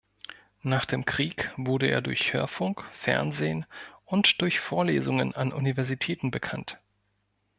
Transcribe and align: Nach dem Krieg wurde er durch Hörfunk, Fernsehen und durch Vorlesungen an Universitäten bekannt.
Nach 0.63 0.85
dem 0.85 1.05
Krieg 1.05 1.51
wurde 1.57 1.85
er 1.85 2.01
durch 2.01 2.33
Hörfunk, 2.33 2.83
Fernsehen 2.91 3.67
und 4.03 4.41
durch 4.41 4.59
Vorlesungen 4.59 5.35
an 5.35 5.51
Universitäten 5.53 6.31
bekannt. 6.31 6.79